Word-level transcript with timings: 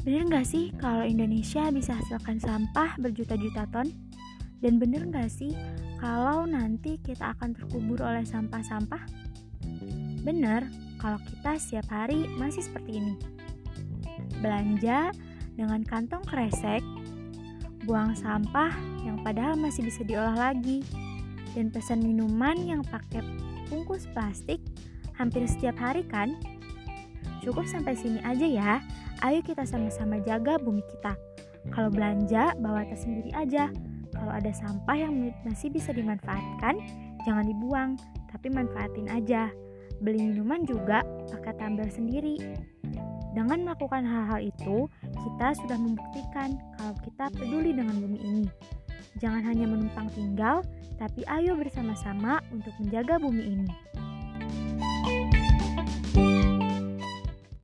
Bener 0.00 0.24
nggak 0.24 0.48
sih 0.48 0.72
kalau 0.80 1.04
Indonesia 1.04 1.68
bisa 1.68 2.00
hasilkan 2.00 2.40
sampah 2.40 2.96
berjuta-juta 2.96 3.68
ton? 3.68 3.88
Dan 4.60 4.80
bener 4.80 5.04
nggak 5.08 5.28
sih 5.28 5.52
kalau 6.00 6.48
nanti 6.48 6.96
kita 7.04 7.36
akan 7.36 7.52
terkubur 7.52 8.00
oleh 8.00 8.24
sampah-sampah? 8.24 9.04
Bener, 10.24 10.64
kalau 11.00 11.20
kita 11.24 11.56
setiap 11.56 11.88
hari 11.92 12.28
masih 12.36 12.64
seperti 12.64 13.00
ini. 13.00 13.14
Belanja 14.40 15.12
dengan 15.56 15.84
kantong 15.84 16.24
kresek, 16.24 16.84
buang 17.84 18.16
sampah 18.16 18.72
yang 19.04 19.20
padahal 19.20 19.56
masih 19.56 19.84
bisa 19.84 20.04
diolah 20.04 20.36
lagi, 20.36 20.84
dan 21.56 21.68
pesan 21.68 22.04
minuman 22.04 22.56
yang 22.64 22.80
pakai 22.84 23.24
bungkus 23.68 24.08
plastik 24.12 24.60
hampir 25.16 25.44
setiap 25.48 25.76
hari 25.76 26.04
kan? 26.04 26.36
Cukup 27.40 27.64
sampai 27.64 27.96
sini 27.96 28.20
aja 28.20 28.46
ya. 28.46 28.72
Ayo 29.24 29.40
kita 29.40 29.64
sama-sama 29.64 30.20
jaga 30.20 30.60
bumi 30.60 30.84
kita. 30.84 31.16
Kalau 31.72 31.92
belanja, 31.92 32.56
bawa 32.60 32.84
tas 32.88 33.04
sendiri 33.04 33.32
aja. 33.36 33.68
Kalau 34.12 34.32
ada 34.32 34.52
sampah 34.52 34.96
yang 34.96 35.32
masih 35.44 35.72
bisa 35.72 35.92
dimanfaatkan, 35.96 36.76
jangan 37.24 37.44
dibuang, 37.48 37.90
tapi 38.28 38.52
manfaatin 38.52 39.08
aja. 39.08 39.48
Beli 40.00 40.32
minuman 40.32 40.64
juga 40.64 41.04
pakai 41.28 41.52
tumbler 41.56 41.88
sendiri. 41.92 42.36
Dengan 43.36 43.62
melakukan 43.62 44.02
hal-hal 44.02 44.40
itu, 44.50 44.88
kita 45.00 45.54
sudah 45.64 45.78
membuktikan 45.78 46.58
kalau 46.76 46.94
kita 47.04 47.24
peduli 47.32 47.70
dengan 47.76 47.96
bumi 48.00 48.18
ini. 48.18 48.46
Jangan 49.20 49.44
hanya 49.46 49.68
menumpang 49.68 50.08
tinggal, 50.16 50.64
tapi 50.96 51.22
ayo 51.28 51.54
bersama-sama 51.54 52.40
untuk 52.50 52.72
menjaga 52.80 53.20
bumi 53.20 53.44
ini. 53.56 53.70